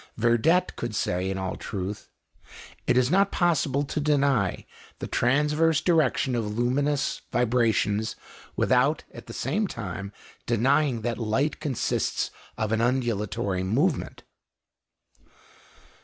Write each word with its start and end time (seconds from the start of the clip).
Verdet 0.17 0.75
could 0.77 0.95
say, 0.95 1.29
in 1.29 1.37
all 1.37 1.55
truth, 1.55 2.09
"It 2.87 2.97
is 2.97 3.11
not 3.11 3.31
possible 3.31 3.83
to 3.83 3.99
deny 3.99 4.65
the 4.97 5.05
transverse 5.05 5.79
direction 5.79 6.33
of 6.33 6.57
luminous 6.57 7.21
vibrations, 7.31 8.15
without 8.55 9.03
at 9.13 9.27
the 9.27 9.31
same 9.33 9.67
time 9.67 10.11
denying 10.47 11.01
that 11.01 11.19
light 11.19 11.59
consists 11.59 12.31
of 12.57 12.71
an 12.71 12.81
undulatory 12.81 13.61
movement." 13.61 14.23